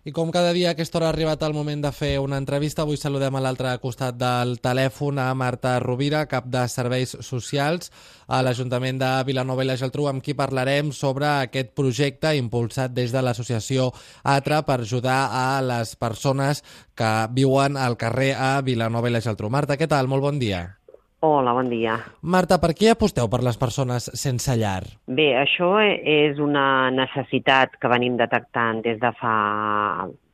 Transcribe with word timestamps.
I 0.00 0.12
com 0.16 0.30
cada 0.32 0.54
dia 0.56 0.70
a 0.70 0.72
aquesta 0.72 0.96
hora 0.96 1.10
ha 1.10 1.12
arribat 1.12 1.42
el 1.44 1.52
moment 1.52 1.82
de 1.84 1.90
fer 1.92 2.14
una 2.24 2.38
entrevista, 2.40 2.86
avui 2.86 2.96
saludem 2.96 3.34
a 3.36 3.42
l'altre 3.44 3.74
costat 3.82 4.16
del 4.16 4.54
telèfon 4.64 5.20
a 5.20 5.26
Marta 5.36 5.74
Rovira, 5.84 6.22
cap 6.24 6.46
de 6.48 6.62
Serveis 6.72 7.12
Socials 7.20 7.92
a 8.24 8.40
l'Ajuntament 8.40 8.96
de 8.96 9.10
Vilanova 9.28 9.60
i 9.60 9.68
la 9.68 9.76
Geltrú, 9.76 10.08
amb 10.08 10.24
qui 10.24 10.32
parlarem 10.32 10.88
sobre 10.96 11.28
aquest 11.28 11.76
projecte 11.76 12.32
impulsat 12.40 12.96
des 12.96 13.12
de 13.12 13.20
l'associació 13.20 13.90
ATRA 14.24 14.64
per 14.64 14.80
ajudar 14.80 15.20
a 15.36 15.60
les 15.60 15.92
persones 16.00 16.64
que 16.96 17.14
viuen 17.36 17.76
al 17.76 18.00
carrer 18.00 18.32
a 18.40 18.54
Vilanova 18.64 19.12
i 19.12 19.18
la 19.18 19.20
Geltrú. 19.20 19.52
Marta, 19.52 19.76
què 19.76 19.84
tal? 19.84 20.08
Molt 20.08 20.24
bon 20.24 20.40
dia. 20.40 20.79
Hola, 21.22 21.52
bon 21.52 21.68
dia. 21.68 21.98
Marta, 22.22 22.56
per 22.62 22.70
què 22.72 22.94
aposteu 22.94 23.28
per 23.28 23.42
les 23.44 23.58
persones 23.60 24.06
sense 24.16 24.54
llar? 24.56 24.86
Bé, 25.04 25.34
això 25.36 25.74
és 25.84 26.40
una 26.40 26.88
necessitat 26.94 27.76
que 27.76 27.90
venim 27.92 28.16
detectant 28.16 28.80
des 28.86 28.96
de 29.02 29.10
fa 29.18 29.34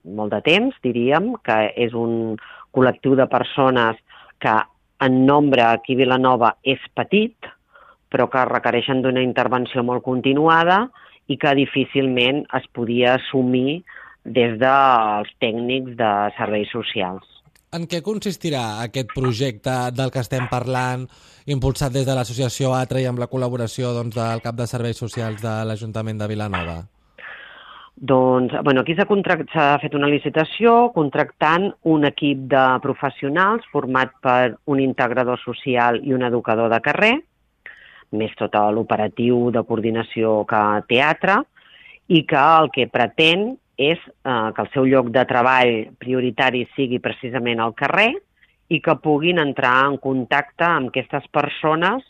molt 0.07 0.31
de 0.37 0.41
temps, 0.47 0.79
diríem, 0.87 1.33
que 1.43 1.59
és 1.75 1.97
un 1.99 2.37
col·lectiu 2.71 3.17
de 3.19 3.27
persones 3.27 3.99
que 4.39 4.55
en 5.03 5.19
nombre 5.27 5.67
aquí 5.67 5.99
a 5.99 6.03
Vilanova 6.05 6.55
és 6.63 6.83
petit, 6.95 7.35
però 8.07 8.31
que 8.31 8.47
requereixen 8.47 9.03
d'una 9.03 9.27
intervenció 9.27 9.83
molt 9.83 10.07
continuada 10.07 10.85
i 11.27 11.35
que 11.35 11.59
difícilment 11.59 12.45
es 12.55 12.71
podia 12.71 13.17
assumir 13.19 13.83
des 14.23 14.55
dels 14.63 15.35
tècnics 15.43 15.99
de 15.99 16.13
serveis 16.39 16.71
socials. 16.71 17.36
En 17.77 17.85
què 17.91 17.99
consistirà 18.01 18.81
aquest 18.81 19.11
projecte 19.13 19.73
del 19.93 20.13
que 20.13 20.23
estem 20.25 20.47
parlant, 20.49 21.03
impulsat 21.53 21.93
des 21.93 22.07
de 22.09 22.15
l'associació 22.17 22.71
ATRA 22.73 23.03
i 23.03 23.09
amb 23.11 23.21
la 23.21 23.29
col·laboració 23.29 23.91
doncs, 23.93 24.17
del 24.17 24.41
cap 24.45 24.57
de 24.57 24.67
serveis 24.71 25.01
socials 25.03 25.43
de 25.43 25.53
l'Ajuntament 25.69 26.23
de 26.23 26.29
Vilanova? 26.31 26.77
Doncs, 27.97 28.55
bueno, 28.65 28.81
aquí 28.81 28.97
s'ha 28.97 29.69
fet 29.83 29.95
una 29.97 30.09
licitació 30.09 30.91
contractant 30.95 31.71
un 31.85 32.09
equip 32.09 32.47
de 32.55 32.65
professionals 32.85 33.69
format 33.73 34.13
per 34.25 34.57
un 34.73 34.81
integrador 34.81 35.41
social 35.45 36.01
i 36.05 36.17
un 36.17 36.25
educador 36.25 36.73
de 36.73 36.81
carrer, 36.81 37.15
més 38.13 38.33
tot 38.41 38.57
l'operatiu 38.73 39.51
de 39.51 39.65
coordinació 39.69 40.45
que 40.49 40.65
teatre, 40.89 41.43
i 42.09 42.25
que 42.25 42.41
el 42.41 42.71
que 42.73 42.89
pretén 42.89 43.57
és 43.77 44.01
eh, 44.01 44.51
que 44.57 44.63
el 44.65 44.71
seu 44.73 44.87
lloc 44.89 45.11
de 45.15 45.25
treball 45.29 45.75
prioritari 46.01 46.65
sigui 46.77 47.01
precisament 47.05 47.61
al 47.61 47.75
carrer 47.77 48.13
i 48.73 48.81
que 48.83 48.97
puguin 49.03 49.39
entrar 49.39 49.77
en 49.87 49.99
contacte 50.03 50.67
amb 50.67 50.91
aquestes 50.91 51.29
persones 51.33 52.03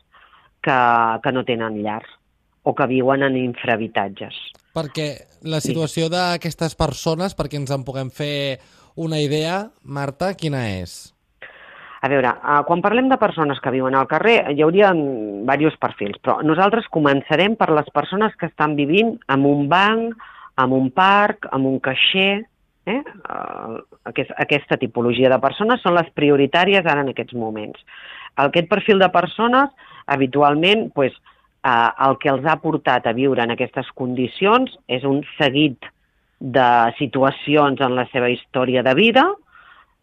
que, 0.64 0.78
que 1.22 1.32
no 1.34 1.44
tenen 1.44 1.82
llars 1.82 2.08
o 2.66 2.74
que 2.74 2.86
viuen 2.90 3.22
en 3.22 3.36
infrahabitatges. 3.38 4.34
Perquè 4.74 5.10
la 5.46 5.60
situació 5.62 6.08
sí. 6.08 6.14
d'aquestes 6.14 6.74
persones, 6.78 7.36
perquè 7.38 7.60
ens 7.60 7.70
en 7.74 7.84
puguem 7.86 8.10
fer 8.10 8.58
una 8.96 9.20
idea, 9.22 9.68
Marta, 9.84 10.32
quina 10.34 10.64
és? 10.80 11.12
A 12.02 12.10
veure, 12.12 12.30
eh, 12.30 12.62
quan 12.68 12.82
parlem 12.84 13.08
de 13.10 13.18
persones 13.20 13.60
que 13.62 13.72
viuen 13.74 13.94
al 13.94 14.08
carrer, 14.10 14.38
hi 14.52 14.62
hauria 14.64 14.92
diversos 14.94 15.78
perfils, 15.82 16.18
però 16.22 16.40
nosaltres 16.44 16.88
començarem 16.92 17.56
per 17.58 17.70
les 17.74 17.88
persones 17.94 18.34
que 18.40 18.50
estan 18.50 18.76
vivint 18.78 19.16
en 19.32 19.46
un 19.48 19.68
banc, 19.70 20.14
amb 20.56 20.76
un 20.76 20.90
parc, 20.90 21.48
amb 21.52 21.68
un 21.68 21.78
caixer, 21.84 22.44
eh? 22.86 23.00
Uh, 23.28 23.80
aquest, 24.08 24.32
aquesta 24.40 24.78
tipologia 24.80 25.30
de 25.32 25.40
persones 25.42 25.82
són 25.84 25.96
les 25.98 26.08
prioritàries 26.16 26.86
ara 26.86 27.02
en 27.04 27.12
aquests 27.12 27.36
moments. 27.36 27.80
Aquest 28.40 28.68
perfil 28.70 29.02
de 29.02 29.10
persones, 29.12 29.72
habitualment, 30.06 30.88
pues, 30.94 31.16
uh, 31.66 31.90
el 32.08 32.16
que 32.22 32.30
els 32.32 32.46
ha 32.46 32.58
portat 32.62 33.06
a 33.06 33.14
viure 33.16 33.42
en 33.44 33.54
aquestes 33.56 33.90
condicions 33.98 34.72
és 34.88 35.04
un 35.04 35.22
seguit 35.36 35.90
de 36.38 36.68
situacions 36.98 37.80
en 37.80 37.96
la 37.96 38.06
seva 38.12 38.30
història 38.30 38.84
de 38.86 38.94
vida, 38.96 39.24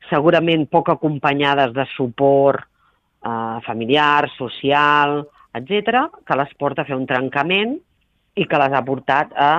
segurament 0.09 0.65
poc 0.67 0.89
acompanyades 0.91 1.71
de 1.73 1.85
suport 1.93 2.65
uh, 2.65 3.61
familiar, 3.65 4.27
social, 4.35 5.21
etc, 5.55 6.09
que 6.25 6.37
les 6.37 6.51
porta 6.59 6.83
a 6.83 6.89
fer 6.89 6.97
un 6.97 7.07
trencament 7.07 7.77
i 8.35 8.47
que 8.49 8.59
les 8.59 8.73
ha 8.73 8.81
portat 8.83 9.31
a 9.37 9.53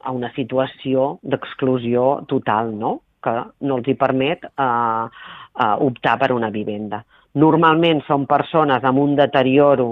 a 0.00 0.12
una 0.12 0.30
situació 0.34 1.18
d'exclusió 1.22 2.24
total, 2.30 2.74
no? 2.78 3.00
que 3.24 3.34
no 3.64 3.78
els 3.80 3.88
hi 3.88 3.94
permet 3.96 4.44
eh, 4.44 4.64
eh, 4.64 5.76
optar 5.86 6.18
per 6.20 6.32
una 6.34 6.50
vivenda. 6.52 7.00
Normalment 7.40 8.02
són 8.06 8.26
persones 8.30 8.84
amb 8.84 9.00
un 9.00 9.16
deterioro 9.18 9.88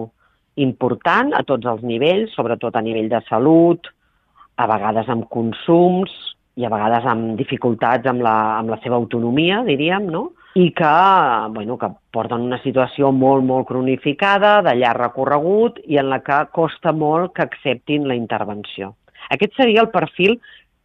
important 0.60 1.32
a 1.34 1.42
tots 1.48 1.66
els 1.66 1.82
nivells, 1.82 2.34
sobretot 2.36 2.76
a 2.76 2.84
nivell 2.84 3.08
de 3.08 3.22
salut, 3.28 3.88
a 4.60 4.68
vegades 4.68 5.08
amb 5.08 5.26
consums 5.32 6.12
i 6.60 6.66
a 6.66 6.70
vegades 6.70 7.08
amb 7.08 7.38
dificultats 7.38 8.06
amb 8.10 8.20
la, 8.22 8.36
amb 8.58 8.74
la 8.74 8.78
seva 8.84 8.98
autonomia, 9.00 9.62
diríem, 9.64 10.10
no? 10.12 10.28
i 10.54 10.68
que, 10.76 10.92
bueno, 11.54 11.78
que 11.80 11.88
porten 12.12 12.44
una 12.44 12.58
situació 12.60 13.08
molt, 13.16 13.44
molt 13.48 13.70
cronificada, 13.70 14.58
de 14.66 14.74
llarg 14.76 15.00
recorregut 15.06 15.80
i 15.88 15.96
en 15.96 16.10
la 16.12 16.20
que 16.20 16.42
costa 16.52 16.92
molt 16.92 17.32
que 17.36 17.46
acceptin 17.46 18.04
la 18.08 18.18
intervenció. 18.18 18.92
Aquest 19.32 19.56
seria 19.56 19.82
el 19.84 19.90
perfil 19.92 20.38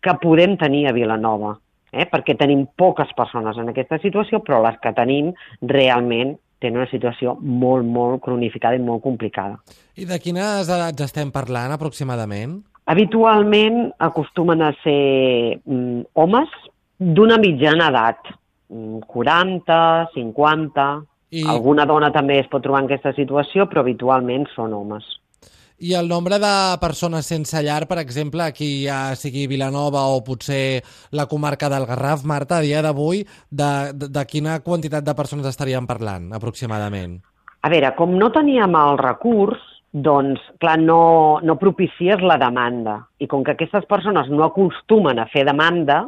que 0.03 0.13
podem 0.22 0.56
tenir 0.59 0.85
a 0.88 0.96
Vilanova, 0.96 1.56
eh? 1.91 2.06
perquè 2.09 2.38
tenim 2.40 2.66
poques 2.80 3.12
persones 3.18 3.58
en 3.59 3.72
aquesta 3.72 4.00
situació, 4.03 4.41
però 4.46 4.62
les 4.63 4.78
que 4.84 4.94
tenim 4.96 5.34
realment 5.62 6.38
tenen 6.62 6.81
una 6.81 6.90
situació 6.90 7.36
molt, 7.41 7.86
molt 7.86 8.24
cronificada 8.25 8.78
i 8.78 8.81
molt 8.81 9.03
complicada. 9.03 9.59
I 9.97 10.07
de 10.09 10.18
quines 10.22 10.69
edats 10.69 11.06
estem 11.06 11.30
parlant 11.34 11.75
aproximadament? 11.75 12.57
Habitualment 12.88 13.91
acostumen 14.00 14.63
a 14.63 14.72
ser 14.80 15.59
mm, 15.59 16.07
homes 16.16 16.53
d'una 16.97 17.38
mitjana 17.41 17.91
edat, 17.91 18.34
40, 18.69 19.78
mm, 19.78 20.16
50... 20.16 20.90
I... 21.28 21.41
Alguna 21.44 21.84
dona 21.84 22.07
també 22.16 22.38
es 22.40 22.46
pot 22.47 22.63
trobar 22.63 22.86
en 22.86 22.86
aquesta 22.88 23.12
situació, 23.12 23.66
però 23.68 23.81
habitualment 23.84 24.46
són 24.53 24.72
homes. 24.72 25.03
I 25.79 25.93
el 25.93 26.07
nombre 26.09 26.39
de 26.41 26.51
persones 26.81 27.27
sense 27.29 27.61
llar, 27.61 27.83
per 27.85 27.99
exemple, 28.01 28.41
aquí 28.41 28.88
ja 28.88 29.13
sigui 29.13 29.45
Vilanova 29.45 30.07
o 30.09 30.23
potser 30.25 30.81
la 31.13 31.27
comarca 31.29 31.69
del 31.69 31.85
Garraf, 31.85 32.23
Marta, 32.25 32.57
a 32.57 32.65
dia 32.65 32.81
d'avui, 32.81 33.21
de, 33.51 33.69
de, 33.93 34.09
de 34.09 34.23
quina 34.25 34.57
quantitat 34.65 35.05
de 35.05 35.13
persones 35.13 35.45
estaríem 35.45 35.85
parlant, 35.85 36.31
aproximadament? 36.33 37.19
A 37.61 37.69
veure, 37.69 37.93
com 37.93 38.17
no 38.17 38.31
teníem 38.33 38.73
el 38.73 38.97
recurs, 39.03 39.61
doncs, 39.93 40.41
clar, 40.57 40.79
no, 40.81 41.38
no 41.45 41.59
propicies 41.61 42.25
la 42.25 42.39
demanda. 42.41 43.03
I 43.21 43.29
com 43.29 43.45
que 43.45 43.53
aquestes 43.53 43.85
persones 43.85 44.33
no 44.33 44.47
acostumen 44.49 45.21
a 45.21 45.29
fer 45.29 45.45
demanda, 45.45 46.07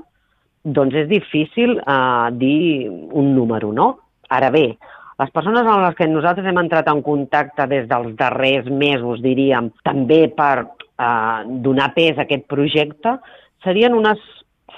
doncs 0.65 0.97
és 1.03 1.09
difícil 1.13 1.77
eh, 1.77 2.29
dir 2.41 2.89
un 2.89 3.35
número, 3.37 3.69
no? 3.69 3.91
Ara 4.33 4.49
bé, 4.49 4.79
les 5.19 5.31
persones 5.35 5.67
amb 5.67 5.83
les 5.83 5.97
que 5.97 6.07
nosaltres 6.07 6.47
hem 6.47 6.61
entrat 6.61 6.87
en 6.87 7.01
contacte 7.03 7.65
des 7.67 7.87
dels 7.89 8.13
darrers 8.19 8.69
mesos, 8.71 9.19
diríem, 9.19 9.67
també 9.83 10.21
per 10.31 10.55
eh, 10.63 11.39
donar 11.65 11.89
pes 11.95 12.15
a 12.15 12.23
aquest 12.23 12.45
projecte, 12.47 13.17
serien 13.65 13.97
unes 13.97 14.21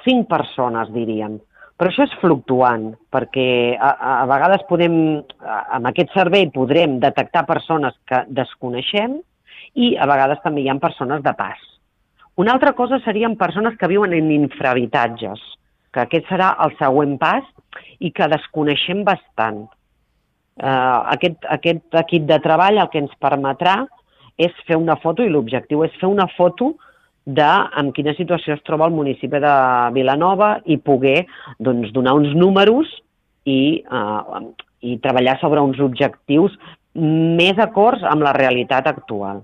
cinc 0.02 0.26
persones, 0.32 0.90
diríem. 0.96 1.38
Però 1.78 1.90
això 1.90 2.06
és 2.08 2.16
fluctuant, 2.22 2.88
perquè 3.14 3.76
a, 3.78 3.92
a 4.22 4.26
vegades 4.30 4.64
podem, 4.70 4.96
amb 5.42 5.90
aquest 5.90 6.14
servei 6.14 6.48
podrem 6.54 7.00
detectar 7.02 7.46
persones 7.50 7.94
que 8.10 8.24
desconeixem 8.30 9.20
i 9.78 9.92
a 9.98 10.08
vegades 10.10 10.42
també 10.44 10.62
hi 10.62 10.70
ha 10.70 10.78
persones 10.82 11.22
de 11.26 11.34
pas. 11.38 11.62
Una 12.42 12.54
altra 12.56 12.74
cosa 12.78 12.98
serien 13.06 13.38
persones 13.38 13.78
que 13.78 13.90
viuen 13.90 14.14
en 14.18 14.30
infrahabitatges, 14.34 15.42
que 15.94 16.06
aquest 16.06 16.30
serà 16.30 16.56
el 16.66 16.74
següent 16.80 17.18
pas 17.22 17.46
i 18.00 18.10
que 18.16 18.30
desconeixem 18.32 19.06
bastant 19.06 19.68
eh, 20.60 21.00
aquest, 21.16 21.44
aquest 21.50 22.00
equip 22.04 22.28
de 22.30 22.40
treball 22.44 22.82
el 22.82 22.90
que 22.92 23.02
ens 23.04 23.14
permetrà 23.22 23.82
és 24.42 24.56
fer 24.68 24.78
una 24.80 24.98
foto, 25.02 25.24
i 25.24 25.30
l'objectiu 25.30 25.84
és 25.86 25.96
fer 26.02 26.10
una 26.10 26.28
foto 26.38 26.74
de 27.26 27.52
en 27.78 27.92
quina 27.94 28.16
situació 28.18 28.56
es 28.56 28.64
troba 28.66 28.88
el 28.90 28.96
municipi 28.96 29.40
de 29.44 29.56
Vilanova 29.94 30.56
i 30.66 30.80
poder 30.82 31.28
doncs, 31.60 31.92
donar 31.94 32.16
uns 32.18 32.34
números 32.36 32.90
i, 33.46 33.84
eh, 33.86 34.44
i 34.82 34.98
treballar 35.04 35.38
sobre 35.40 35.62
uns 35.62 35.80
objectius 35.80 36.58
més 36.94 37.60
acords 37.62 38.04
amb 38.04 38.26
la 38.26 38.34
realitat 38.36 38.90
actual. 38.90 39.44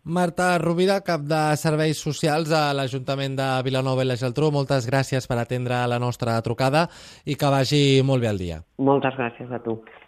Marta 0.00 0.56
Rovira, 0.58 1.02
cap 1.04 1.26
de 1.28 1.38
Serveis 1.60 1.98
Socials 2.00 2.54
a 2.56 2.70
l'Ajuntament 2.72 3.34
de 3.36 3.48
Vilanova 3.66 4.00
i 4.00 4.08
la 4.08 4.16
Geltrú, 4.16 4.48
moltes 4.50 4.86
gràcies 4.88 5.28
per 5.28 5.36
atendre 5.42 5.82
la 5.92 5.98
nostra 6.00 6.38
trucada 6.40 6.86
i 7.28 7.36
que 7.36 7.50
vagi 7.52 8.00
molt 8.00 8.24
bé 8.24 8.30
el 8.30 8.40
dia. 8.40 8.62
Moltes 8.80 9.18
gràcies 9.18 9.52
a 9.52 9.60
tu. 9.60 9.76